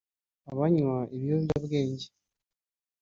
[0.51, 2.07] abanywa ibiyobyabwenge